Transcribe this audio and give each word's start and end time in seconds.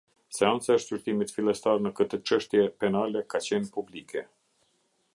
Seanca 0.35 0.71
e 0.77 0.79
shqyrtimit 0.85 1.33
fillestar 1.35 1.85
në 1.87 1.93
këtë 2.01 2.21
çështje 2.31 2.65
penale 2.85 3.25
ka 3.35 3.45
qenë 3.49 3.73
publike. 3.77 4.29